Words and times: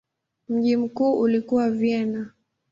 Mji 0.49 0.77
mkuu 0.77 1.19
ulikuwa 1.19 1.71
Vienna. 1.71 2.29